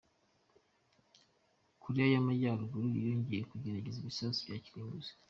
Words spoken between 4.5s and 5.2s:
kirimbuzi